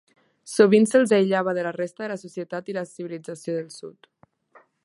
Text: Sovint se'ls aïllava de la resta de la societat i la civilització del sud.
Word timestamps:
Sovint 0.53 0.87
se'ls 0.91 1.13
aïllava 1.17 1.53
de 1.59 1.67
la 1.69 1.75
resta 1.77 2.05
de 2.05 2.09
la 2.13 2.19
societat 2.23 2.73
i 2.75 2.79
la 2.81 2.87
civilització 2.95 3.59
del 3.59 3.73
sud. 3.81 4.15